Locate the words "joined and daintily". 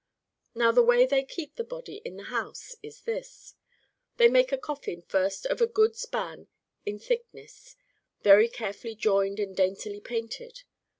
8.95-9.99